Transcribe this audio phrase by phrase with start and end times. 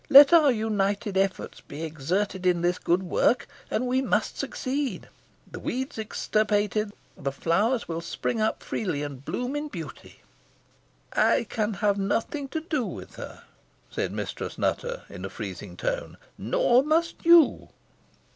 [0.09, 5.09] Let our united efforts be exerted in this good work, and we must succeed.
[5.51, 10.23] The weeds extirpated, the flowers will spring up freely, and bloom in beauty."
[11.13, 13.43] "I can have nothing to do with her,"
[13.91, 17.69] said Mistress Nutter, in a freezing tone "nor must you."